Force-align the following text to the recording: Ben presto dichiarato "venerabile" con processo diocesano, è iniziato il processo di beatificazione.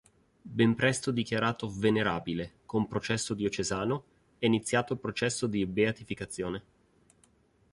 Ben 0.41 0.73
presto 0.73 1.11
dichiarato 1.11 1.69
"venerabile" 1.71 2.61
con 2.65 2.87
processo 2.87 3.35
diocesano, 3.35 4.03
è 4.39 4.47
iniziato 4.47 4.93
il 4.93 4.99
processo 4.99 5.45
di 5.45 5.63
beatificazione. 5.67 6.63